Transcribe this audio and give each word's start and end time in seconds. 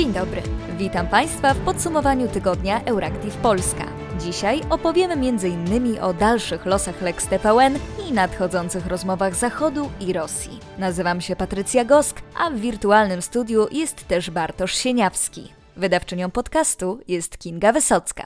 Dzień 0.00 0.12
dobry. 0.12 0.42
Witam 0.78 1.08
Państwa 1.08 1.54
w 1.54 1.58
podsumowaniu 1.58 2.28
tygodnia 2.28 2.84
Euractiv 2.84 3.36
Polska. 3.36 3.84
Dzisiaj 4.20 4.60
opowiemy 4.70 5.14
m.in. 5.14 5.98
o 6.00 6.14
dalszych 6.14 6.66
losach 6.66 7.02
Lex 7.02 7.26
TVN 7.26 7.78
i 8.08 8.12
nadchodzących 8.12 8.86
rozmowach 8.86 9.34
Zachodu 9.34 9.90
i 10.00 10.12
Rosji. 10.12 10.60
Nazywam 10.78 11.20
się 11.20 11.36
Patrycja 11.36 11.84
Gosk, 11.84 12.22
a 12.38 12.50
w 12.50 12.56
wirtualnym 12.56 13.22
studiu 13.22 13.66
jest 13.72 14.08
też 14.08 14.30
Bartosz 14.30 14.74
Sieniawski. 14.74 15.52
Wydawczynią 15.76 16.30
podcastu 16.30 17.00
jest 17.08 17.38
Kinga 17.38 17.72
Wysocka. 17.72 18.24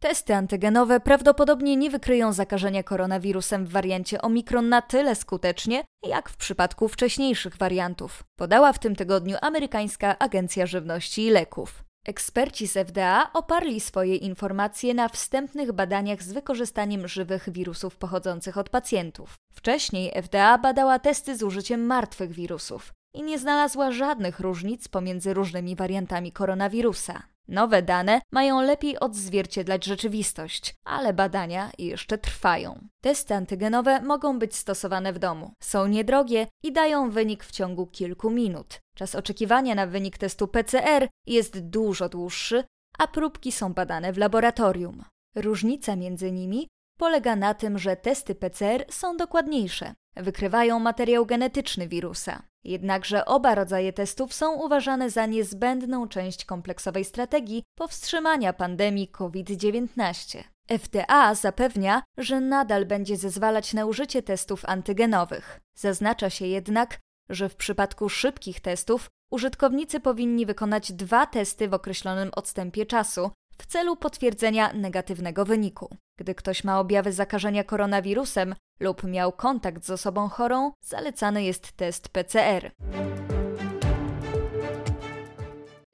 Testy 0.00 0.34
antygenowe 0.34 1.00
prawdopodobnie 1.00 1.76
nie 1.76 1.90
wykryją 1.90 2.32
zakażenia 2.32 2.82
koronawirusem 2.82 3.66
w 3.66 3.70
wariancie 3.70 4.22
Omikron 4.22 4.68
na 4.68 4.82
tyle 4.82 5.14
skutecznie, 5.14 5.84
jak 6.06 6.28
w 6.28 6.36
przypadku 6.36 6.88
wcześniejszych 6.88 7.56
wariantów, 7.56 8.24
podała 8.36 8.72
w 8.72 8.78
tym 8.78 8.96
tygodniu 8.96 9.36
amerykańska 9.42 10.18
Agencja 10.18 10.66
Żywności 10.66 11.26
i 11.26 11.30
Leków. 11.30 11.84
Eksperci 12.06 12.68
z 12.68 12.72
FDA 12.88 13.30
oparli 13.32 13.80
swoje 13.80 14.16
informacje 14.16 14.94
na 14.94 15.08
wstępnych 15.08 15.72
badaniach 15.72 16.22
z 16.22 16.32
wykorzystaniem 16.32 17.08
żywych 17.08 17.50
wirusów 17.50 17.96
pochodzących 17.96 18.58
od 18.58 18.68
pacjentów. 18.68 19.34
Wcześniej 19.52 20.12
FDA 20.22 20.58
badała 20.58 20.98
testy 20.98 21.36
z 21.36 21.42
użyciem 21.42 21.86
martwych 21.86 22.32
wirusów 22.32 22.92
i 23.14 23.22
nie 23.22 23.38
znalazła 23.38 23.90
żadnych 23.90 24.40
różnic 24.40 24.88
pomiędzy 24.88 25.34
różnymi 25.34 25.76
wariantami 25.76 26.32
koronawirusa. 26.32 27.22
Nowe 27.50 27.82
dane 27.82 28.20
mają 28.32 28.60
lepiej 28.60 29.00
odzwierciedlać 29.00 29.84
rzeczywistość, 29.84 30.74
ale 30.84 31.12
badania 31.12 31.70
jeszcze 31.78 32.18
trwają. 32.18 32.88
Testy 33.00 33.34
antygenowe 33.34 34.02
mogą 34.02 34.38
być 34.38 34.56
stosowane 34.56 35.12
w 35.12 35.18
domu. 35.18 35.52
Są 35.62 35.86
niedrogie 35.86 36.46
i 36.62 36.72
dają 36.72 37.10
wynik 37.10 37.44
w 37.44 37.52
ciągu 37.52 37.86
kilku 37.86 38.30
minut. 38.30 38.80
Czas 38.96 39.14
oczekiwania 39.14 39.74
na 39.74 39.86
wynik 39.86 40.18
testu 40.18 40.48
PCR 40.48 41.08
jest 41.26 41.58
dużo 41.58 42.08
dłuższy, 42.08 42.64
a 42.98 43.06
próbki 43.06 43.52
są 43.52 43.72
badane 43.72 44.12
w 44.12 44.18
laboratorium. 44.18 45.04
Różnica 45.34 45.96
między 45.96 46.32
nimi 46.32 46.68
polega 47.00 47.36
na 47.36 47.54
tym, 47.54 47.78
że 47.78 47.96
testy 47.96 48.34
PCR 48.34 48.84
są 48.90 49.16
dokładniejsze. 49.16 49.94
Wykrywają 50.16 50.78
materiał 50.78 51.26
genetyczny 51.26 51.88
wirusa. 51.88 52.42
Jednakże 52.64 53.24
oba 53.24 53.54
rodzaje 53.54 53.92
testów 53.92 54.34
są 54.34 54.54
uważane 54.54 55.10
za 55.10 55.26
niezbędną 55.26 56.08
część 56.08 56.44
kompleksowej 56.44 57.04
strategii 57.04 57.62
powstrzymania 57.74 58.52
pandemii 58.52 59.08
COVID-19. 59.08 60.44
FDA 60.78 61.34
zapewnia, 61.34 62.02
że 62.18 62.40
nadal 62.40 62.86
będzie 62.86 63.16
zezwalać 63.16 63.74
na 63.74 63.86
użycie 63.86 64.22
testów 64.22 64.64
antygenowych. 64.64 65.60
Zaznacza 65.74 66.30
się 66.30 66.46
jednak, 66.46 66.98
że 67.28 67.48
w 67.48 67.56
przypadku 67.56 68.08
szybkich 68.08 68.60
testów 68.60 69.10
użytkownicy 69.30 70.00
powinni 70.00 70.46
wykonać 70.46 70.92
dwa 70.92 71.26
testy 71.26 71.68
w 71.68 71.74
określonym 71.74 72.30
odstępie 72.36 72.86
czasu 72.86 73.30
w 73.60 73.66
celu 73.66 73.96
potwierdzenia 73.96 74.72
negatywnego 74.72 75.44
wyniku. 75.44 75.96
Gdy 76.18 76.34
ktoś 76.34 76.64
ma 76.64 76.80
objawy 76.80 77.12
zakażenia 77.12 77.64
koronawirusem 77.64 78.54
lub 78.80 79.04
miał 79.04 79.32
kontakt 79.32 79.84
z 79.84 79.90
osobą 79.90 80.28
chorą, 80.28 80.72
zalecany 80.80 81.44
jest 81.44 81.72
test 81.72 82.08
PCR. 82.08 82.70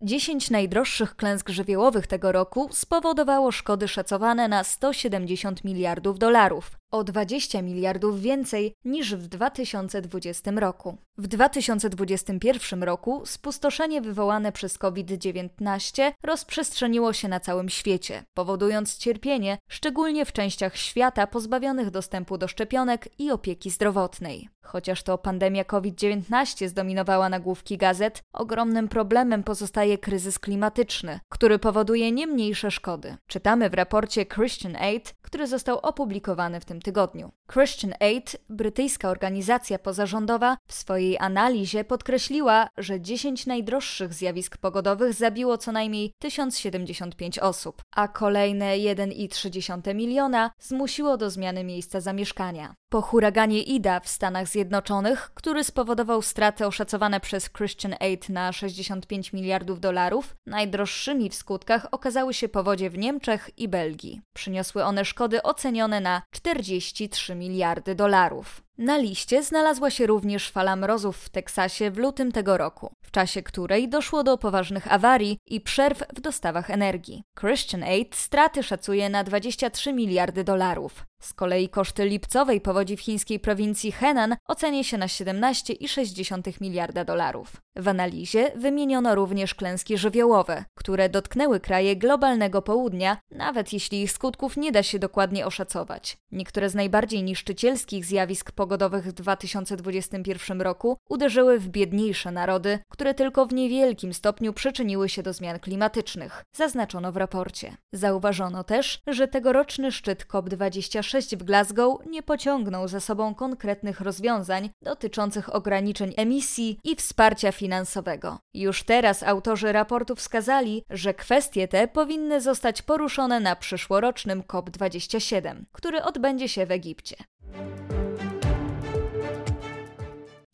10 0.02 0.50
najdroższych 0.50 1.16
klęsk 1.16 1.48
żywiołowych 1.48 2.06
tego 2.06 2.32
roku 2.32 2.68
spowodowało 2.72 3.52
szkody 3.52 3.88
szacowane 3.88 4.48
na 4.48 4.64
170 4.64 5.64
miliardów 5.64 6.18
dolarów, 6.18 6.70
o 6.90 7.04
20 7.04 7.62
miliardów 7.62 8.20
więcej 8.20 8.74
niż 8.84 9.14
w 9.14 9.28
2020 9.28 10.50
roku. 10.50 10.96
W 11.18 11.26
2021 11.26 12.82
roku 12.82 13.22
spustoszenie 13.24 14.00
wywołane 14.00 14.52
przez 14.52 14.78
COVID-19 14.78 16.12
rozprzestrzeniło 16.22 17.12
się 17.12 17.28
na 17.28 17.40
całym 17.40 17.68
świecie, 17.68 18.24
powodując 18.34 18.98
cierpienie, 18.98 19.58
szczególnie 19.68 20.24
w 20.24 20.32
częściach 20.32 20.76
świata 20.76 21.26
pozbawionych 21.26 21.90
dostępu 21.90 22.38
do 22.38 22.48
szczepionek 22.48 23.08
i 23.18 23.30
opieki 23.30 23.70
zdrowotnej. 23.70 24.48
Chociaż 24.62 25.02
to 25.02 25.18
pandemia 25.18 25.64
COVID-19 25.64 26.68
zdominowała 26.68 27.28
nagłówki 27.28 27.78
gazet, 27.78 28.22
ogromnym 28.32 28.88
problemem 28.88 29.42
pozostaje 29.42 29.98
kryzys 29.98 30.38
klimatyczny, 30.38 31.20
który 31.28 31.58
powoduje 31.58 32.12
nie 32.12 32.26
mniejsze 32.26 32.70
szkody. 32.70 33.16
Czytamy 33.26 33.70
w 33.70 33.74
raporcie 33.74 34.26
Christian 34.26 34.76
Aid, 34.76 35.14
który 35.22 35.46
został 35.46 35.78
opublikowany 35.78 36.60
w 36.60 36.64
tym 36.64 36.75
tygodniu. 36.80 37.32
Christian 37.52 37.94
Aid, 38.00 38.36
brytyjska 38.48 39.08
organizacja 39.08 39.78
pozarządowa, 39.78 40.56
w 40.66 40.74
swojej 40.74 41.18
analizie 41.18 41.84
podkreśliła, 41.84 42.68
że 42.76 43.00
10 43.00 43.46
najdroższych 43.46 44.14
zjawisk 44.14 44.56
pogodowych 44.56 45.14
zabiło 45.14 45.58
co 45.58 45.72
najmniej 45.72 46.12
1075 46.18 47.38
osób, 47.38 47.82
a 47.96 48.08
kolejne 48.08 48.64
1,3 48.64 49.94
miliona 49.94 50.50
zmusiło 50.58 51.16
do 51.16 51.30
zmiany 51.30 51.64
miejsca 51.64 52.00
zamieszkania. 52.00 52.74
Po 52.88 53.02
huraganie 53.02 53.62
Ida 53.62 54.00
w 54.00 54.08
Stanach 54.08 54.48
Zjednoczonych, 54.48 55.30
który 55.34 55.64
spowodował 55.64 56.22
straty 56.22 56.66
oszacowane 56.66 57.20
przez 57.20 57.50
Christian 57.50 57.94
Aid 58.00 58.28
na 58.28 58.52
65 58.52 59.32
miliardów 59.32 59.80
dolarów, 59.80 60.36
najdroższymi 60.46 61.30
w 61.30 61.34
skutkach 61.34 61.86
okazały 61.90 62.34
się 62.34 62.48
powodzie 62.48 62.90
w 62.90 62.98
Niemczech 62.98 63.50
i 63.56 63.68
Belgii. 63.68 64.20
Przyniosły 64.32 64.84
one 64.84 65.04
szkody 65.04 65.42
ocenione 65.42 66.00
na 66.00 66.22
43 66.66 67.34
miliardy 67.34 67.94
dolarów. 67.94 68.65
Na 68.78 68.98
liście 68.98 69.42
znalazła 69.42 69.90
się 69.90 70.06
również 70.06 70.50
fala 70.50 70.76
mrozów 70.76 71.16
w 71.16 71.28
Teksasie 71.28 71.90
w 71.90 71.98
lutym 71.98 72.32
tego 72.32 72.56
roku, 72.56 72.92
w 73.02 73.10
czasie 73.10 73.42
której 73.42 73.88
doszło 73.88 74.24
do 74.24 74.38
poważnych 74.38 74.92
awarii 74.92 75.38
i 75.46 75.60
przerw 75.60 76.02
w 76.16 76.20
dostawach 76.20 76.70
energii. 76.70 77.22
Christian 77.40 77.82
Aid 77.82 78.14
straty 78.14 78.62
szacuje 78.62 79.10
na 79.10 79.24
23 79.24 79.92
miliardy 79.92 80.44
dolarów. 80.44 81.06
Z 81.20 81.32
kolei 81.32 81.68
koszty 81.68 82.04
lipcowej 82.04 82.60
powodzi 82.60 82.96
w 82.96 83.00
chińskiej 83.00 83.40
prowincji 83.40 83.92
Henan 83.92 84.36
ocenia 84.48 84.84
się 84.84 84.98
na 84.98 85.06
17,6 85.06 86.60
miliarda 86.60 87.04
dolarów. 87.04 87.52
W 87.76 87.88
analizie 87.88 88.52
wymieniono 88.56 89.14
również 89.14 89.54
klęski 89.54 89.98
żywiołowe, 89.98 90.64
które 90.74 91.08
dotknęły 91.08 91.60
kraje 91.60 91.96
globalnego 91.96 92.62
południa, 92.62 93.18
nawet 93.30 93.72
jeśli 93.72 94.02
ich 94.02 94.12
skutków 94.12 94.56
nie 94.56 94.72
da 94.72 94.82
się 94.82 94.98
dokładnie 94.98 95.46
oszacować. 95.46 96.16
Niektóre 96.32 96.70
z 96.70 96.74
najbardziej 96.74 97.22
niszczycielskich 97.22 98.04
zjawisk 98.04 98.52
pogodowych 98.66 99.04
w 99.06 99.12
2021 99.12 100.60
roku 100.60 100.98
uderzyły 101.08 101.58
w 101.58 101.68
biedniejsze 101.68 102.32
narody, 102.32 102.78
które 102.88 103.14
tylko 103.14 103.46
w 103.46 103.52
niewielkim 103.52 104.14
stopniu 104.14 104.52
przyczyniły 104.52 105.08
się 105.08 105.22
do 105.22 105.32
zmian 105.32 105.58
klimatycznych, 105.58 106.44
zaznaczono 106.56 107.12
w 107.12 107.16
raporcie. 107.16 107.76
Zauważono 107.92 108.64
też, 108.64 108.98
że 109.06 109.28
tegoroczny 109.28 109.92
szczyt 109.92 110.26
COP26 110.26 111.36
w 111.36 111.42
Glasgow 111.42 112.06
nie 112.06 112.22
pociągnął 112.22 112.88
za 112.88 113.00
sobą 113.00 113.34
konkretnych 113.34 114.00
rozwiązań 114.00 114.70
dotyczących 114.82 115.54
ograniczeń 115.54 116.14
emisji 116.16 116.78
i 116.84 116.96
wsparcia 116.96 117.52
finansowego. 117.52 118.38
Już 118.54 118.82
teraz 118.82 119.22
autorzy 119.22 119.72
raportu 119.72 120.16
wskazali, 120.16 120.82
że 120.90 121.14
kwestie 121.14 121.68
te 121.68 121.88
powinny 121.88 122.40
zostać 122.40 122.82
poruszone 122.82 123.40
na 123.40 123.56
przyszłorocznym 123.56 124.42
COP27, 124.42 125.62
który 125.72 126.02
odbędzie 126.02 126.48
się 126.48 126.66
w 126.66 126.70
Egipcie. 126.70 127.16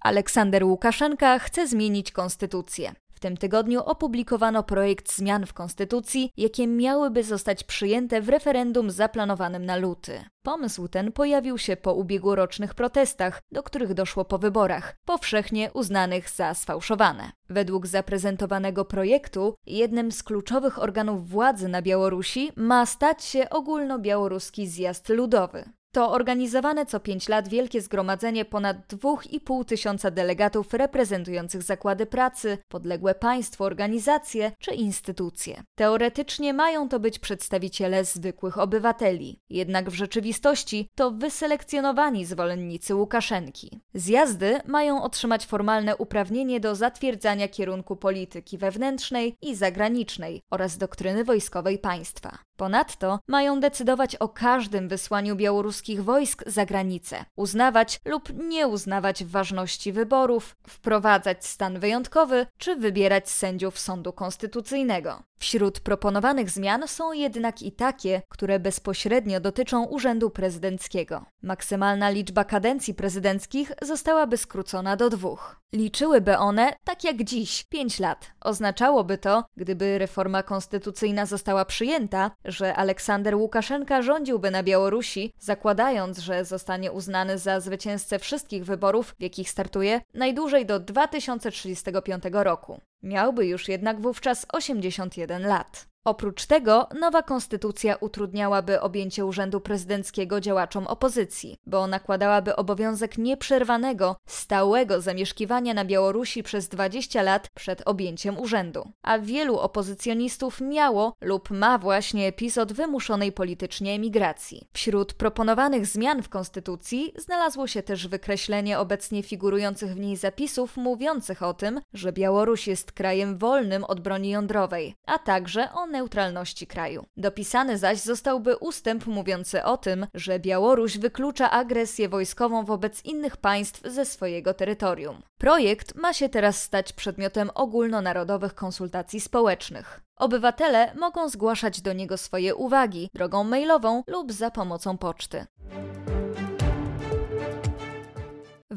Aleksander 0.03 0.65
Łukaszenka 0.65 1.39
chce 1.39 1.67
zmienić 1.67 2.13
konstytucję. 2.13 2.93
W 3.13 3.21
tym 3.21 3.37
tygodniu 3.37 3.81
opublikowano 3.81 4.63
projekt 4.63 5.13
zmian 5.17 5.47
w 5.47 5.53
konstytucji, 5.53 6.31
jakie 6.37 6.67
miałyby 6.67 7.25
zostać 7.25 7.65
przyjęte 7.65 8.21
w 8.21 8.29
referendum 8.29 8.91
zaplanowanym 8.91 9.67
na 9.67 9.77
luty. 9.77 10.25
Pomysł 10.43 10.89
ten 10.89 11.13
pojawił 11.13 11.59
się 11.59 11.77
po 11.77 11.95
ubiegłorocznych 11.95 12.75
protestach, 12.75 13.43
do 13.53 13.63
których 13.63 13.95
doszło 13.95 14.25
po 14.25 14.39
wyborach, 14.39 14.97
powszechnie 15.05 15.71
uznanych 15.73 16.31
za 16.31 16.55
sfałszowane. 16.55 17.33
Według 17.49 17.87
zaprezentowanego 17.87 18.85
projektu, 18.85 19.55
jednym 19.67 20.13
z 20.13 20.23
kluczowych 20.23 20.79
organów 20.79 21.29
władzy 21.29 21.69
na 21.69 21.83
Białorusi 21.83 22.53
ma 22.57 22.87
stać 22.87 23.25
się 23.25 23.51
ogólnobiałoruski 23.51 24.69
zjazd 24.69 25.09
ludowy. 25.09 25.65
To 25.95 26.11
organizowane 26.11 26.87
co 26.87 27.01
pięć 27.01 27.29
lat 27.29 27.49
wielkie 27.49 27.81
zgromadzenie 27.81 28.45
ponad 28.45 28.77
2,5 28.93 29.65
tysiąca 29.65 30.11
delegatów 30.11 30.75
reprezentujących 30.75 31.63
zakłady 31.63 32.07
pracy, 32.07 32.59
podległe 32.69 33.15
państwo, 33.15 33.65
organizacje 33.65 34.53
czy 34.59 34.75
instytucje. 34.75 35.63
Teoretycznie 35.75 36.55
mają 36.55 36.89
to 36.89 37.01
być 37.01 37.19
przedstawiciele 37.19 38.05
zwykłych 38.05 38.59
obywateli, 38.59 39.41
jednak 39.51 39.91
w 39.91 39.95
rzeczywistości 39.95 40.89
to 40.95 41.11
wyselekcjonowani 41.11 42.25
zwolennicy 42.25 42.95
Łukaszenki. 42.95 43.81
Zjazdy 43.95 44.61
mają 44.67 45.03
otrzymać 45.03 45.47
formalne 45.47 45.97
uprawnienie 45.97 46.61
do 46.61 46.75
zatwierdzania 46.75 47.49
kierunku 47.49 47.97
polityki 47.97 48.59
wewnętrznej 48.59 49.37
i 49.43 49.55
zagranicznej 49.55 50.43
oraz 50.51 50.79
doktryny 50.79 51.25
wojskowej 51.25 51.79
państwa. 51.79 52.39
Ponadto 52.57 53.19
mają 53.29 53.61
decydować 53.61 54.17
o 54.17 54.29
każdym 54.29 54.89
wysłaniu 54.89 55.37
białoruskiego 55.37 55.82
wojsk 56.01 56.43
za 56.47 56.67
granicę, 56.67 57.25
uznawać 57.37 58.01
lub 58.05 58.33
nie 58.35 58.69
uznawać 58.69 59.25
ważności 59.25 59.93
wyborów, 59.93 60.57
wprowadzać 60.69 61.47
stan 61.47 61.81
wyjątkowy 61.81 62.47
czy 62.59 62.77
wybierać 62.77 63.31
sędziów 63.31 63.79
sądu 63.79 64.13
konstytucyjnego. 64.13 65.23
Wśród 65.43 65.81
proponowanych 65.81 66.51
zmian 66.51 66.89
są 66.89 67.13
jednak 67.13 67.63
i 67.63 67.73
takie, 67.73 68.23
które 68.29 68.61
bezpośrednio 68.61 69.41
dotyczą 69.41 69.85
urzędu 69.85 70.31
prezydenckiego. 70.31 71.25
Maksymalna 71.43 72.11
liczba 72.11 72.45
kadencji 72.45 72.95
prezydenckich 72.95 73.73
zostałaby 73.83 74.37
skrócona 74.37 74.97
do 74.97 75.11
dwóch. 75.11 75.61
Liczyłyby 75.73 76.39
one, 76.39 76.73
tak 76.85 77.05
jak 77.05 77.25
dziś, 77.25 77.65
pięć 77.65 77.99
lat. 77.99 78.31
Oznaczałoby 78.41 79.19
to, 79.19 79.45
gdyby 79.57 79.99
reforma 79.99 80.43
konstytucyjna 80.43 81.27
została 81.27 81.65
przyjęta, 81.65 82.31
że 82.45 82.75
Aleksander 82.75 83.37
Łukaszenka 83.37 84.03
rządziłby 84.03 84.51
na 84.51 84.63
Białorusi, 84.63 85.33
zakładając, 85.39 86.19
że 86.19 86.45
zostanie 86.45 86.93
uznany 86.93 87.39
za 87.39 87.61
zwycięzcę 87.61 88.19
wszystkich 88.19 88.65
wyborów, 88.65 89.15
w 89.19 89.23
jakich 89.23 89.51
startuje, 89.51 90.01
najdłużej 90.15 90.67
do 90.67 90.81
2035 90.81 92.25
roku. 92.33 92.81
Miałby 93.03 93.47
już 93.47 93.69
jednak 93.69 94.01
wówczas 94.01 94.47
81 94.53 95.43
lat. 95.43 95.92
Oprócz 96.05 96.47
tego 96.47 96.89
nowa 97.01 97.23
konstytucja 97.23 97.97
utrudniałaby 97.97 98.81
objęcie 98.81 99.27
urzędu 99.27 99.61
prezydenckiego 99.61 100.41
działaczom 100.41 100.87
opozycji, 100.87 101.57
bo 101.67 101.87
nakładałaby 101.87 102.57
obowiązek 102.57 103.19
nieprzerwanego, 103.19 104.17
stałego 104.27 105.01
zamieszkiwania 105.01 105.75
na 105.75 105.85
Białorusi 105.85 106.43
przez 106.43 106.69
20 106.69 107.23
lat 107.23 107.49
przed 107.55 107.83
objęciem 107.87 108.39
urzędu. 108.39 108.93
A 109.03 109.19
wielu 109.19 109.59
opozycjonistów 109.59 110.61
miało 110.61 111.17
lub 111.21 111.51
ma 111.51 111.79
właśnie 111.79 112.27
epizod 112.27 112.73
wymuszonej 112.73 113.33
politycznie 113.33 113.95
emigracji. 113.95 114.69
Wśród 114.73 115.15
proponowanych 115.15 115.87
zmian 115.87 116.23
w 116.23 116.29
konstytucji 116.29 117.13
znalazło 117.19 117.67
się 117.67 117.83
też 117.83 118.09
wykreślenie 118.09 118.79
obecnie 118.79 119.23
figurujących 119.23 119.95
w 119.95 120.01
niej 120.01 120.17
zapisów 120.17 120.77
mówiących 120.77 121.43
o 121.43 121.55
tym, 121.55 121.81
że 121.95 122.13
Białoruś 122.13 122.69
jest 122.69 122.93
krajem 122.93 123.39
wolnym 123.39 123.85
od 123.85 124.01
broni 124.01 124.31
jądrowej, 124.31 124.95
a 125.07 125.19
także 125.19 125.73
o 125.73 125.92
neutralności 125.93 126.67
kraju. 126.67 127.07
Dopisany 127.17 127.79
zaś 127.79 127.99
zostałby 127.99 128.57
ustęp 128.57 129.07
mówiący 129.07 129.65
o 129.65 129.77
tym, 129.77 130.07
że 130.15 130.39
Białoruś 130.39 130.99
wyklucza 130.99 131.51
agresję 131.51 132.09
wojskową 132.09 132.65
wobec 132.65 133.05
innych 133.05 133.37
państw 133.37 133.83
ze 133.85 134.05
swojego 134.05 134.55
terytorium. 134.55 135.23
Projekt 135.39 135.95
ma 135.95 136.13
się 136.13 136.29
teraz 136.29 136.63
stać 136.63 136.93
przedmiotem 136.93 137.51
ogólnonarodowych 137.55 138.55
konsultacji 138.55 139.21
społecznych. 139.21 140.01
Obywatele 140.17 140.95
mogą 140.95 141.29
zgłaszać 141.29 141.81
do 141.81 141.93
niego 141.93 142.17
swoje 142.17 142.55
uwagi 142.55 143.11
drogą 143.15 143.45
mailową 143.45 144.03
lub 144.07 144.33
za 144.33 144.51
pomocą 144.51 144.99
poczty. 144.99 145.47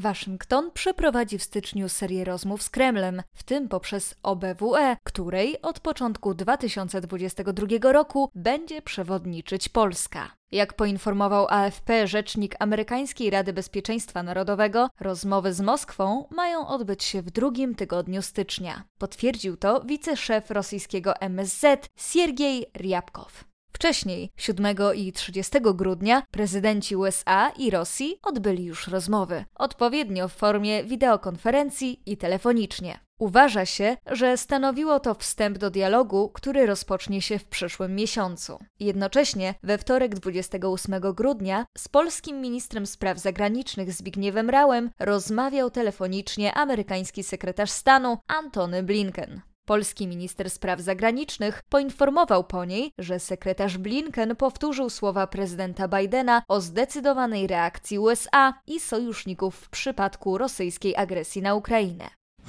Waszyngton 0.06 0.70
przeprowadzi 0.72 1.38
w 1.38 1.42
styczniu 1.42 1.88
serię 1.88 2.24
rozmów 2.24 2.62
z 2.62 2.70
Kremlem, 2.70 3.22
w 3.34 3.42
tym 3.42 3.68
poprzez 3.68 4.14
OBWE, 4.22 4.96
której 5.04 5.62
od 5.62 5.80
początku 5.80 6.34
2022 6.34 7.92
roku 7.92 8.30
będzie 8.34 8.82
przewodniczyć 8.82 9.68
Polska. 9.68 10.30
Jak 10.52 10.74
poinformował 10.74 11.46
AFP 11.48 12.06
rzecznik 12.06 12.56
amerykańskiej 12.58 13.30
Rady 13.30 13.52
Bezpieczeństwa 13.52 14.22
Narodowego, 14.22 14.88
rozmowy 15.00 15.52
z 15.52 15.60
Moskwą 15.60 16.28
mają 16.30 16.68
odbyć 16.68 17.04
się 17.04 17.22
w 17.22 17.30
drugim 17.30 17.74
tygodniu 17.74 18.22
stycznia. 18.22 18.84
Potwierdził 18.98 19.56
to 19.56 19.80
wiceszef 19.80 20.50
rosyjskiego 20.50 21.20
MSZ 21.20 21.88
Siergiej 21.96 22.66
Ryabkow. 22.74 23.55
Wcześniej, 23.76 24.32
7 24.36 24.66
i 24.94 25.12
30 25.12 25.58
grudnia, 25.60 26.22
prezydenci 26.30 26.96
USA 26.96 27.50
i 27.58 27.70
Rosji 27.70 28.18
odbyli 28.22 28.64
już 28.64 28.88
rozmowy, 28.88 29.44
odpowiednio 29.54 30.28
w 30.28 30.32
formie 30.32 30.84
wideokonferencji 30.84 32.02
i 32.06 32.16
telefonicznie. 32.16 32.98
Uważa 33.18 33.66
się, 33.66 33.96
że 34.06 34.36
stanowiło 34.36 35.00
to 35.00 35.14
wstęp 35.14 35.58
do 35.58 35.70
dialogu, 35.70 36.28
który 36.28 36.66
rozpocznie 36.66 37.22
się 37.22 37.38
w 37.38 37.44
przyszłym 37.44 37.94
miesiącu. 37.94 38.58
Jednocześnie 38.80 39.54
we 39.62 39.78
wtorek 39.78 40.14
28 40.14 41.00
grudnia 41.00 41.66
z 41.78 41.88
polskim 41.88 42.40
ministrem 42.40 42.86
spraw 42.86 43.18
zagranicznych 43.18 43.92
Zbigniewem 43.92 44.50
Rałem 44.50 44.90
rozmawiał 44.98 45.70
telefonicznie 45.70 46.54
amerykański 46.54 47.22
sekretarz 47.22 47.70
stanu 47.70 48.18
Antony 48.28 48.82
Blinken. 48.82 49.40
Polski 49.66 50.06
minister 50.06 50.50
spraw 50.50 50.80
zagranicznych 50.80 51.62
poinformował 51.68 52.44
po 52.44 52.64
niej, 52.64 52.92
że 52.98 53.20
sekretarz 53.20 53.78
Blinken 53.78 54.36
powtórzył 54.36 54.90
słowa 54.90 55.26
prezydenta 55.26 55.88
Bidena 55.88 56.42
o 56.48 56.60
zdecydowanej 56.60 57.46
reakcji 57.46 57.98
USA 57.98 58.54
i 58.66 58.80
sojuszników 58.80 59.56
w 59.56 59.68
przypadku 59.68 60.38
rosyjskiej 60.38 60.96
agresji 60.96 61.42
na 61.42 61.54
Ukrainę. 61.54 62.04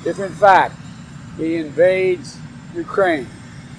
If 0.05 0.29
fact 0.29 0.75
he 1.37 1.45
invades 1.45 2.37
Ukraine, 2.81 3.25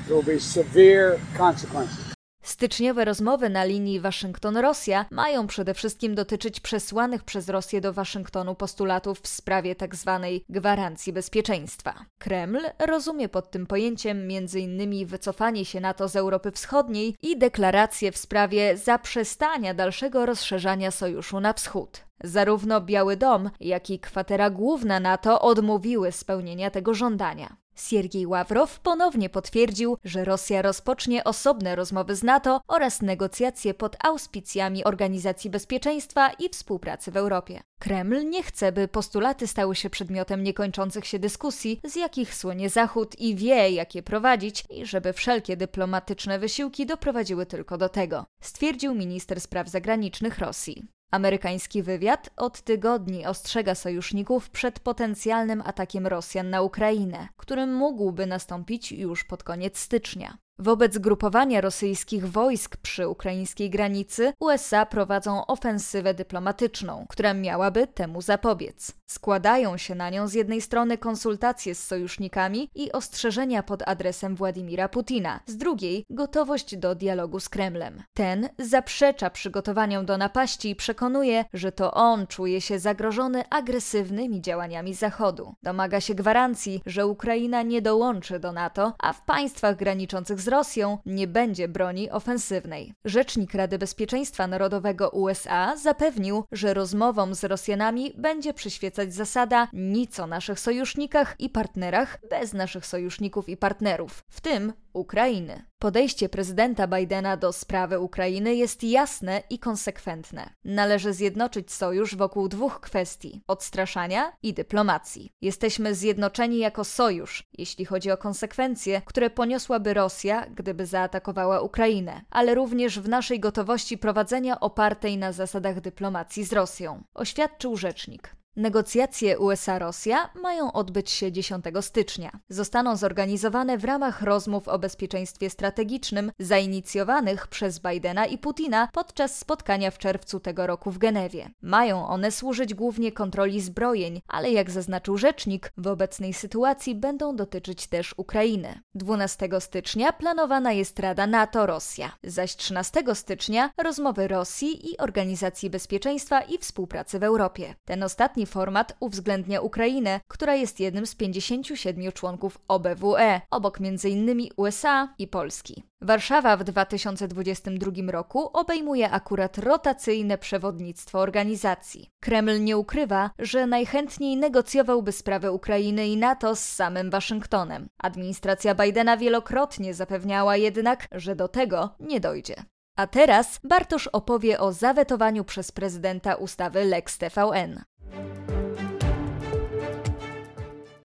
there 0.06 0.16
will 0.16 0.34
be 0.34 0.40
severe 0.40 1.18
consequences. 1.36 2.07
Styczniowe 2.48 3.04
rozmowy 3.04 3.50
na 3.50 3.64
linii 3.64 4.00
Waszyngton-Rosja 4.00 5.04
mają 5.10 5.46
przede 5.46 5.74
wszystkim 5.74 6.14
dotyczyć 6.14 6.60
przesłanych 6.60 7.24
przez 7.24 7.48
Rosję 7.48 7.80
do 7.80 7.92
Waszyngtonu 7.92 8.54
postulatów 8.54 9.20
w 9.20 9.28
sprawie 9.28 9.76
tzw. 9.76 10.20
Tak 10.22 10.56
gwarancji 10.56 11.12
bezpieczeństwa. 11.12 11.94
Kreml 12.18 12.60
rozumie 12.78 13.28
pod 13.28 13.50
tym 13.50 13.66
pojęciem 13.66 14.28
m.in. 14.30 15.06
wycofanie 15.06 15.64
się 15.64 15.80
NATO 15.80 16.08
z 16.08 16.16
Europy 16.16 16.50
Wschodniej 16.50 17.16
i 17.22 17.38
deklaracje 17.38 18.12
w 18.12 18.16
sprawie 18.18 18.76
zaprzestania 18.76 19.74
dalszego 19.74 20.26
rozszerzania 20.26 20.90
sojuszu 20.90 21.40
na 21.40 21.52
wschód. 21.52 22.04
Zarówno 22.24 22.80
Biały 22.80 23.16
Dom, 23.16 23.50
jak 23.60 23.90
i 23.90 23.98
kwatera 23.98 24.50
główna 24.50 25.00
NATO 25.00 25.40
odmówiły 25.40 26.12
spełnienia 26.12 26.70
tego 26.70 26.94
żądania. 26.94 27.56
Siergiej 27.80 28.26
Ławrow 28.26 28.80
ponownie 28.80 29.30
potwierdził, 29.30 29.96
że 30.04 30.24
Rosja 30.24 30.62
rozpocznie 30.62 31.24
osobne 31.24 31.76
rozmowy 31.76 32.16
z 32.16 32.22
NATO 32.22 32.60
oraz 32.68 33.02
negocjacje 33.02 33.74
pod 33.74 33.96
auspicjami 34.04 34.84
Organizacji 34.84 35.50
Bezpieczeństwa 35.50 36.30
i 36.38 36.48
Współpracy 36.48 37.10
w 37.10 37.16
Europie. 37.16 37.60
Kreml 37.80 38.28
nie 38.28 38.42
chce, 38.42 38.72
by 38.72 38.88
postulaty 38.88 39.46
stały 39.46 39.76
się 39.76 39.90
przedmiotem 39.90 40.42
niekończących 40.42 41.06
się 41.06 41.18
dyskusji, 41.18 41.80
z 41.84 41.96
jakich 41.96 42.34
słonie 42.34 42.70
Zachód 42.70 43.18
i 43.18 43.36
wie, 43.36 43.70
jak 43.70 43.94
je 43.94 44.02
prowadzić, 44.02 44.64
i 44.70 44.86
żeby 44.86 45.12
wszelkie 45.12 45.56
dyplomatyczne 45.56 46.38
wysiłki 46.38 46.86
doprowadziły 46.86 47.46
tylko 47.46 47.78
do 47.78 47.88
tego, 47.88 48.24
stwierdził 48.42 48.94
minister 48.94 49.40
spraw 49.40 49.68
zagranicznych 49.68 50.38
Rosji. 50.38 50.97
Amerykański 51.10 51.82
wywiad 51.82 52.30
od 52.36 52.60
tygodni 52.62 53.26
ostrzega 53.26 53.74
sojuszników 53.74 54.50
przed 54.50 54.80
potencjalnym 54.80 55.62
atakiem 55.66 56.06
Rosjan 56.06 56.50
na 56.50 56.62
Ukrainę, 56.62 57.28
którym 57.36 57.74
mógłby 57.74 58.26
nastąpić 58.26 58.92
już 58.92 59.24
pod 59.24 59.42
koniec 59.42 59.78
stycznia. 59.78 60.38
Wobec 60.60 60.98
grupowania 60.98 61.60
rosyjskich 61.60 62.30
wojsk 62.30 62.76
przy 62.76 63.08
ukraińskiej 63.08 63.70
granicy 63.70 64.32
USA 64.40 64.86
prowadzą 64.86 65.46
ofensywę 65.46 66.14
dyplomatyczną, 66.14 67.06
która 67.08 67.34
miałaby 67.34 67.86
temu 67.86 68.22
zapobiec. 68.22 68.92
Składają 69.06 69.76
się 69.76 69.94
na 69.94 70.10
nią 70.10 70.28
z 70.28 70.34
jednej 70.34 70.60
strony 70.60 70.98
konsultacje 70.98 71.74
z 71.74 71.86
sojusznikami 71.86 72.70
i 72.74 72.92
ostrzeżenia 72.92 73.62
pod 73.62 73.88
adresem 73.88 74.36
Władimira 74.36 74.88
Putina, 74.88 75.40
z 75.46 75.56
drugiej 75.56 76.04
gotowość 76.10 76.76
do 76.76 76.94
dialogu 76.94 77.40
z 77.40 77.48
Kremlem. 77.48 78.02
Ten 78.14 78.48
zaprzecza 78.58 79.30
przygotowaniom 79.30 80.06
do 80.06 80.18
napaści 80.18 80.70
i 80.70 80.76
przekonuje, 80.76 81.44
że 81.52 81.72
to 81.72 81.94
on 81.94 82.26
czuje 82.26 82.60
się 82.60 82.78
zagrożony 82.78 83.48
agresywnymi 83.50 84.42
działaniami 84.42 84.94
Zachodu. 84.94 85.54
Domaga 85.62 86.00
się 86.00 86.14
gwarancji, 86.14 86.82
że 86.86 87.06
Ukraina 87.06 87.62
nie 87.62 87.82
dołączy 87.82 88.40
do 88.40 88.52
NATO, 88.52 88.92
a 88.98 89.12
w 89.12 89.24
państwach 89.24 89.76
graniczących 89.76 90.40
z 90.40 90.47
Rosją 90.48 90.98
nie 91.06 91.26
będzie 91.26 91.68
broni 91.68 92.10
ofensywnej. 92.10 92.92
Rzecznik 93.04 93.54
Rady 93.54 93.78
Bezpieczeństwa 93.78 94.46
Narodowego 94.46 95.10
USA 95.10 95.76
zapewnił, 95.76 96.44
że 96.52 96.74
rozmowom 96.74 97.34
z 97.34 97.44
Rosjanami 97.44 98.12
będzie 98.16 98.54
przyświecać 98.54 99.14
zasada 99.14 99.68
nic 99.72 100.20
o 100.20 100.26
naszych 100.26 100.60
sojusznikach 100.60 101.34
i 101.38 101.50
partnerach 101.50 102.18
bez 102.30 102.52
naszych 102.52 102.86
sojuszników 102.86 103.48
i 103.48 103.56
partnerów, 103.56 104.24
w 104.28 104.40
tym 104.40 104.72
Ukrainy. 104.98 105.62
Podejście 105.78 106.28
prezydenta 106.28 106.86
Bidena 106.86 107.36
do 107.36 107.52
sprawy 107.52 108.00
Ukrainy 108.00 108.54
jest 108.54 108.84
jasne 108.84 109.42
i 109.50 109.58
konsekwentne. 109.58 110.50
Należy 110.64 111.12
zjednoczyć 111.12 111.72
sojusz 111.72 112.16
wokół 112.16 112.48
dwóch 112.48 112.80
kwestii: 112.80 113.42
odstraszania 113.46 114.32
i 114.42 114.54
dyplomacji. 114.54 115.30
Jesteśmy 115.42 115.94
zjednoczeni 115.94 116.58
jako 116.58 116.84
sojusz, 116.84 117.44
jeśli 117.58 117.84
chodzi 117.84 118.10
o 118.10 118.16
konsekwencje, 118.16 119.02
które 119.04 119.30
poniosłaby 119.30 119.94
Rosja, 119.94 120.46
gdyby 120.46 120.86
zaatakowała 120.86 121.60
Ukrainę, 121.60 122.24
ale 122.30 122.54
również 122.54 123.00
w 123.00 123.08
naszej 123.08 123.40
gotowości 123.40 123.98
prowadzenia 123.98 124.60
opartej 124.60 125.18
na 125.18 125.32
zasadach 125.32 125.80
dyplomacji 125.80 126.44
z 126.44 126.52
Rosją, 126.52 127.02
oświadczył 127.14 127.76
rzecznik. 127.76 128.37
Negocjacje 128.56 129.38
USA-Rosja 129.38 130.30
mają 130.42 130.72
odbyć 130.72 131.10
się 131.10 131.32
10 131.32 131.64
stycznia. 131.80 132.40
Zostaną 132.48 132.96
zorganizowane 132.96 133.78
w 133.78 133.84
ramach 133.84 134.22
rozmów 134.22 134.68
o 134.68 134.78
bezpieczeństwie 134.78 135.50
strategicznym 135.50 136.32
zainicjowanych 136.38 137.46
przez 137.46 137.78
Bidena 137.78 138.26
i 138.26 138.38
Putina 138.38 138.88
podczas 138.92 139.38
spotkania 139.38 139.90
w 139.90 139.98
czerwcu 139.98 140.40
tego 140.40 140.66
roku 140.66 140.90
w 140.90 140.98
Genewie. 140.98 141.50
Mają 141.62 142.08
one 142.08 142.30
służyć 142.30 142.74
głównie 142.74 143.12
kontroli 143.12 143.60
zbrojeń, 143.60 144.20
ale 144.28 144.50
jak 144.50 144.70
zaznaczył 144.70 145.18
rzecznik, 145.18 145.72
w 145.76 145.86
obecnej 145.86 146.32
sytuacji 146.32 146.94
będą 146.94 147.36
dotyczyć 147.36 147.86
też 147.86 148.14
Ukrainy. 148.16 148.80
12 148.94 149.48
stycznia 149.60 150.12
planowana 150.12 150.72
jest 150.72 150.98
Rada 151.00 151.26
NATO-Rosja, 151.26 152.12
zaś 152.24 152.56
13 152.56 153.02
stycznia 153.14 153.70
rozmowy 153.78 154.28
Rosji 154.28 154.90
i 154.92 154.98
Organizacji 154.98 155.70
Bezpieczeństwa 155.70 156.40
i 156.40 156.58
Współpracy 156.58 157.18
w 157.18 157.24
Europie. 157.24 157.74
Ten 157.84 158.02
ostatni 158.02 158.37
format 158.46 158.96
uwzględnia 159.00 159.60
Ukrainę, 159.60 160.20
która 160.28 160.54
jest 160.54 160.80
jednym 160.80 161.06
z 161.06 161.14
57 161.14 162.12
członków 162.12 162.58
OBWE, 162.68 163.40
obok 163.50 163.78
m.in. 163.80 164.48
USA 164.56 165.14
i 165.18 165.26
Polski. 165.26 165.82
Warszawa 166.00 166.56
w 166.56 166.64
2022 166.64 168.12
roku 168.12 168.50
obejmuje 168.52 169.10
akurat 169.10 169.58
rotacyjne 169.58 170.38
przewodnictwo 170.38 171.18
organizacji. 171.18 172.10
Kreml 172.20 172.64
nie 172.64 172.78
ukrywa, 172.78 173.30
że 173.38 173.66
najchętniej 173.66 174.36
negocjowałby 174.36 175.12
sprawę 175.12 175.52
Ukrainy 175.52 176.08
i 176.08 176.16
NATO 176.16 176.56
z 176.56 176.60
samym 176.60 177.10
Waszyngtonem. 177.10 177.88
Administracja 177.98 178.74
Bidena 178.74 179.16
wielokrotnie 179.16 179.94
zapewniała 179.94 180.56
jednak, 180.56 181.08
że 181.12 181.36
do 181.36 181.48
tego 181.48 181.94
nie 182.00 182.20
dojdzie. 182.20 182.54
A 182.98 183.06
teraz 183.06 183.60
Bartosz 183.64 184.06
opowie 184.06 184.60
o 184.60 184.72
zawetowaniu 184.72 185.44
przez 185.44 185.72
prezydenta 185.72 186.34
ustawy 186.34 186.84
Lex 186.84 187.18
TVN. 187.18 187.82
Thank 188.12 188.50
you. 188.50 188.67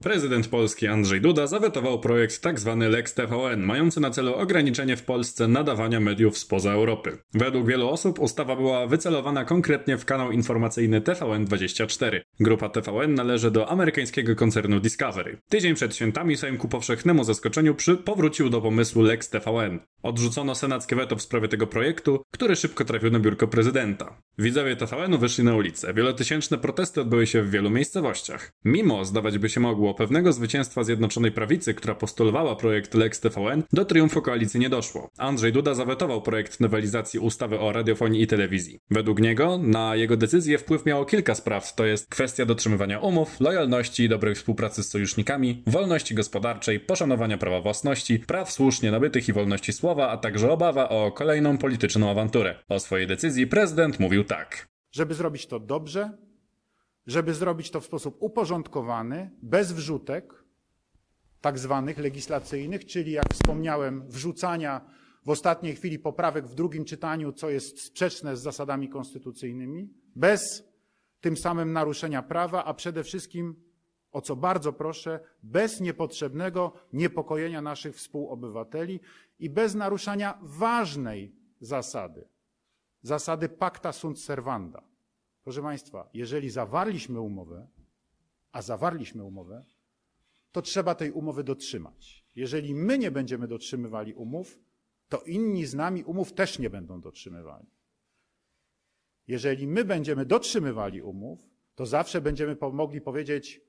Prezydent 0.03 0.49
Polski 0.49 0.87
Andrzej 0.87 1.21
Duda 1.21 1.47
zawetował 1.47 2.01
projekt 2.01 2.39
tzw. 2.39 2.77
Tak 2.81 2.91
Lex 2.91 3.15
TVN, 3.15 3.63
mający 3.63 4.01
na 4.01 4.11
celu 4.11 4.35
ograniczenie 4.35 4.97
w 4.97 5.03
Polsce 5.03 5.49
nadawania 5.49 6.01
mediów 6.01 6.39
spoza 6.39 6.73
Europy. 6.73 7.19
Według 7.35 7.67
wielu 7.67 7.89
osób 7.89 8.21
ustawa 8.21 8.57
była 8.57 8.87
wycelowana 8.87 9.45
konkretnie 9.45 9.99
w 9.99 10.05
kanał 10.05 10.33
informacyjny 10.33 11.01
TVN24. 11.01 12.21
Grupa 12.41 12.69
TVN 12.69 13.15
należy 13.15 13.51
do 13.51 13.69
amerykańskiego 13.69 14.37
koncernu 14.37 14.81
Discovery. 14.81 15.39
Tydzień 15.49 15.75
przed 15.75 15.97
świętami 15.97 16.37
Sejm 16.37 16.59
ku 16.59 16.69
powszechnemu 16.69 17.25
zaskoczeniu 17.25 17.75
przy 17.75 17.97
powrócił 17.97 18.51
do 18.51 18.61
pomysłu 18.61 19.03
Lex 19.03 19.31
TVN. 19.31 19.79
Odrzucono 20.03 20.55
senackie 20.55 20.97
weto 20.97 21.17
w 21.17 21.23
sprawie 21.23 21.49
tego 21.49 21.67
projektu, 21.67 22.23
który 22.31 22.57
szybko 22.57 22.85
trafił 22.85 23.11
na 23.11 23.19
biurko 23.19 23.49
prezydenta. 23.49 24.23
Widzowie 24.39 24.77
TVN-u 24.77 25.19
wyszli 25.19 25.45
na 25.45 25.55
ulicę. 25.55 25.95
Wielotysięczne 25.95 26.59
protesty 26.59 27.01
odbyły 27.01 27.27
się 27.27 27.43
w 27.43 27.51
wielu 27.51 27.71
miejscowościach. 27.71 28.53
Mimo, 28.65 29.05
zdawać 29.05 29.39
by 29.39 29.49
się 29.49 29.61
mogło, 29.61 29.92
pewnego 29.95 30.33
zwycięstwa 30.33 30.85
Zjednoczonej 30.85 31.33
Prawicy, 31.33 31.75
która 31.75 31.95
postulowała 31.95 32.57
projekt 32.57 32.95
Lex 32.95 33.21
TVN, 33.21 33.63
do 33.73 33.85
triumfu 33.85 34.23
koalicji 34.23 34.61
nie 34.61 34.69
doszło. 34.69 35.11
Andrzej 35.19 35.53
Duda 35.53 35.75
zawetował 35.75 36.23
projekt 36.23 36.61
nowelizacji 36.61 37.21
ustawy 37.21 37.61
o 37.61 37.73
radiofonii 37.73 38.23
i 38.23 38.27
telewizji. 38.27 38.79
Według 38.91 39.21
niego 39.21 39.59
na 39.59 39.97
jego 39.97 40.17
decyzję 40.17 40.59
wpływ 40.59 40.87
miało 40.87 41.05
kilka 41.05 41.35
spraw, 41.35 41.75
to 41.75 41.85
jest 41.85 42.11
kwestia 42.11 42.47
dotrzymywania 42.47 42.99
umów, 42.99 43.41
lojalności, 43.41 44.09
dobrej 44.09 44.35
współpracy 44.35 44.83
z 44.83 44.89
sojusznikami, 44.91 45.63
wolności 45.67 46.15
gospodarczej, 46.15 46.81
poszanowania 46.81 47.39
prawa 47.39 47.61
własności, 47.61 48.19
praw 48.19 48.53
słusznie 48.53 48.91
nabytych 48.91 49.29
i 49.29 49.33
wolności 49.33 49.73
słowa, 49.73 50.11
a 50.11 50.17
także 50.17 50.51
obawa 50.51 50.89
o 50.89 51.13
kolejną 51.13 51.59
polityczną 51.59 52.11
awanturę. 52.11 52.55
O 52.69 52.81
swojej 52.81 53.07
decyzji 53.07 53.47
prezydent 53.47 54.01
mówił 54.01 54.25
tak. 54.25 54.69
Żeby 54.93 55.15
zrobić 55.15 55.47
to 55.47 55.61
dobrze, 55.61 56.11
żeby 57.07 57.35
zrobić 57.35 57.71
to 57.71 57.81
w 57.81 57.85
sposób 57.85 58.17
uporządkowany, 58.21 59.31
bez 59.43 59.73
wrzutek, 59.73 60.45
tak 61.41 61.59
zwanych 61.59 61.99
legislacyjnych, 61.99 62.85
czyli 62.85 63.13
jak 63.13 63.35
wspomniałem, 63.35 64.09
wrzucania 64.09 64.81
w 65.25 65.31
ostatniej 65.31 65.77
chwili 65.77 65.99
poprawek 65.99 66.47
w 66.47 66.55
drugim 66.55 66.85
czytaniu, 66.85 67.33
co 67.33 67.51
jest 67.51 67.81
sprzeczne 67.81 68.37
z 68.37 68.43
zasadami 68.43 68.89
konstytucyjnymi, 68.89 69.89
bez 70.17 70.65
tym 71.21 71.37
samym 71.37 71.73
naruszenia 71.73 72.23
prawa, 72.23 72.65
a 72.65 72.75
przede 72.75 73.05
wszystkim, 73.05 73.55
o 74.13 74.21
co 74.21 74.37
bardzo 74.37 74.73
proszę, 74.73 75.21
bez 75.43 75.81
niepotrzebnego 75.81 76.73
niepokojenia 76.93 77.63
naszych 77.63 77.97
współobywateli 77.97 79.01
i 79.39 79.51
bez 79.51 79.75
naruszania 79.75 80.39
ważnej 80.43 81.37
zasady, 81.61 82.29
zasady 83.03 83.49
pacta 83.49 83.93
sunt 83.93 84.21
servanda. 84.21 84.92
Proszę 85.45 85.63
Państwa, 85.63 86.11
jeżeli 86.15 86.51
zawarliśmy 86.51 87.21
umowę, 87.21 87.69
a 88.53 88.63
zawarliśmy 88.63 89.25
umowę, 89.25 89.65
to 90.53 90.63
trzeba 90.63 90.95
tej 90.95 91.13
umowy 91.13 91.45
dotrzymać. 91.45 92.25
Jeżeli 92.37 92.75
my 92.75 92.99
nie 92.99 93.11
będziemy 93.11 93.49
dotrzymywali 93.49 94.15
umów, 94.15 94.61
to 95.09 95.21
inni 95.21 95.67
z 95.67 95.75
nami 95.75 96.05
umów 96.05 96.33
też 96.33 96.59
nie 96.59 96.71
będą 96.71 97.01
dotrzymywali. 97.01 97.67
Jeżeli 99.29 99.67
my 99.67 99.85
będziemy 99.85 100.27
dotrzymywali 100.27 101.03
umów, 101.03 101.39
to 101.75 101.87
zawsze 101.87 102.21
będziemy 102.21 102.57
mogli 102.73 103.01
powiedzieć 103.01 103.61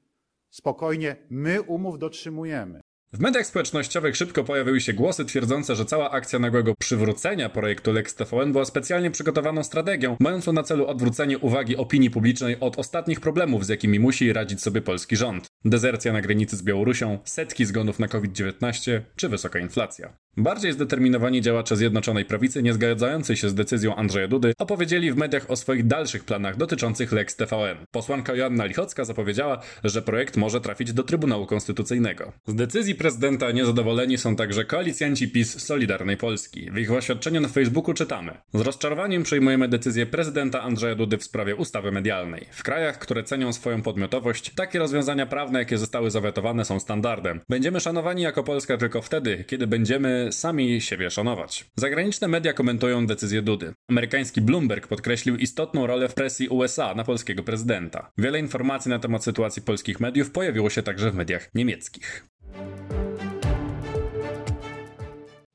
spokojnie, 0.50 1.16
my 1.30 1.62
umów 1.62 2.00
dotrzymujemy. 2.00 2.83
W 3.14 3.20
mediach 3.20 3.46
społecznościowych 3.46 4.16
szybko 4.16 4.44
pojawiły 4.44 4.82
się 4.82 4.94
głosy 4.94 5.26
twierdzące, 5.26 5.76
że 5.76 5.86
cała 5.86 6.12
akcja 6.12 6.40
nagłego 6.40 6.74
przywrócenia 6.80 7.50
projektu 7.50 7.92
Lex 7.92 8.16
TVN 8.16 8.52
była 8.52 8.66
specjalnie 8.66 9.12
przygotowaną 9.12 9.64
strategią, 9.64 10.18
mającą 10.20 10.54
na 10.54 10.64
celu 10.64 10.88
odwrócenie 10.88 11.38
uwagi 11.38 11.78
opinii 11.78 12.10
publicznej 12.10 12.60
od 12.60 12.80
ostatnich 12.80 13.20
problemów, 13.20 13.66
z 13.66 13.70
jakimi 13.70 14.00
musi 14.00 14.34
radzić 14.34 14.62
sobie 14.62 14.82
polski 14.82 15.16
rząd. 15.16 15.53
Dezercja 15.66 16.14
na 16.14 16.22
granicy 16.22 16.58
z 16.58 16.62
Białorusią, 16.62 17.20
setki 17.24 17.66
zgonów 17.66 18.00
na 18.00 18.08
COVID-19 18.08 19.02
czy 19.16 19.30
wysoka 19.30 19.60
inflacja. 19.60 20.14
Bardziej 20.38 20.74
zdeterminowani 20.74 21.42
działacze 21.42 21.78
Zjednoczonej 21.78 22.26
Prawicy, 22.26 22.64
nie 22.64 22.74
zgadzający 22.74 23.38
się 23.38 23.50
z 23.50 23.56
decyzją 23.56 23.96
Andrzeja 23.96 24.28
Dudy, 24.28 24.54
opowiedzieli 24.60 25.12
w 25.12 25.18
mediach 25.18 25.52
o 25.52 25.56
swoich 25.56 25.88
dalszych 25.88 26.24
planach 26.24 26.58
dotyczących 26.58 27.12
Lex 27.12 27.36
TVN. 27.36 27.78
Posłanka 27.92 28.36
Joanna 28.36 28.66
Lichocka 28.66 29.06
zapowiedziała, 29.06 29.62
że 29.84 30.02
projekt 30.02 30.38
może 30.38 30.62
trafić 30.62 30.94
do 30.94 31.04
Trybunału 31.04 31.46
Konstytucyjnego. 31.46 32.32
Z 32.48 32.56
decyzji 32.56 32.96
prezydenta 32.96 33.52
niezadowoleni 33.52 34.18
są 34.18 34.36
także 34.36 34.66
koalicjanci 34.66 35.28
PiS 35.28 35.62
Solidarnej 35.62 36.18
Polski. 36.18 36.72
W 36.72 36.78
ich 36.78 36.92
oświadczeniu 36.92 37.42
na 37.42 37.48
Facebooku 37.48 37.94
czytamy: 37.94 38.38
Z 38.54 38.62
rozczarowaniem 38.62 39.24
przyjmujemy 39.24 39.68
decyzję 39.68 40.06
prezydenta 40.06 40.62
Andrzeja 40.62 40.96
Dudy 40.96 41.18
w 41.18 41.24
sprawie 41.24 41.56
ustawy 41.56 41.92
medialnej. 41.92 42.46
W 42.52 42.64
krajach, 42.64 43.00
które 43.00 43.24
cenią 43.24 43.54
swoją 43.54 43.82
podmiotowość, 43.82 44.54
takie 44.56 44.80
rozwiązania 44.80 45.26
prawne, 45.54 45.60
jakie 45.60 45.78
zostały 45.78 46.12
zawetowane, 46.12 46.66
są 46.66 46.80
standardem. 46.80 47.40
Będziemy 47.50 47.80
szanowani 47.80 48.22
jako 48.22 48.44
Polska 48.44 48.78
tylko 48.78 49.02
wtedy, 49.02 49.44
kiedy 49.48 49.68
będziemy 49.68 50.28
sami 50.32 50.82
siebie 50.82 51.10
szanować. 51.10 51.66
Zagraniczne 51.76 52.28
media 52.28 52.54
komentują 52.54 53.08
decyzję 53.08 53.42
Dudy. 53.42 53.74
Amerykański 53.90 54.42
Bloomberg 54.42 54.88
podkreślił 54.88 55.36
istotną 55.36 55.88
rolę 55.88 56.10
w 56.10 56.14
presji 56.14 56.50
USA 56.50 56.96
na 56.96 57.04
polskiego 57.04 57.44
prezydenta. 57.44 58.12
Wiele 58.18 58.40
informacji 58.40 58.90
na 58.90 59.00
temat 59.00 59.24
sytuacji 59.24 59.62
polskich 59.62 60.00
mediów 60.00 60.32
pojawiło 60.32 60.70
się 60.70 60.84
także 60.84 61.12
w 61.12 61.16
mediach 61.16 61.50
niemieckich. 61.56 62.28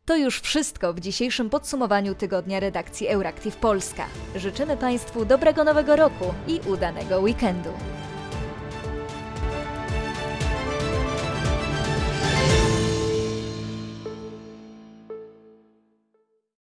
To 0.04 0.16
już 0.16 0.40
wszystko 0.40 0.94
w 0.94 1.00
dzisiejszym 1.00 1.50
podsumowaniu 1.50 2.14
tygodnia 2.14 2.60
redakcji 2.60 3.08
Euractiv 3.08 3.56
Polska. 3.56 4.06
Życzymy 4.36 4.76
Państwu 4.76 5.24
dobrego 5.24 5.64
nowego 5.64 5.96
roku 5.96 6.34
i 6.46 6.60
udanego 6.66 7.20
weekendu. 7.20 7.70